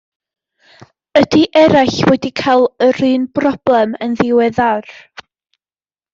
Ydy 1.19 1.41
eraill 1.61 1.99
wedi 2.13 2.31
cael 2.41 2.65
yr 2.87 2.99
un 3.11 3.29
broblem 3.37 3.95
yn 4.09 4.19
ddiweddar? 4.23 4.91